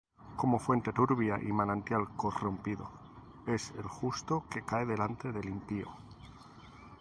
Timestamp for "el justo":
3.77-4.45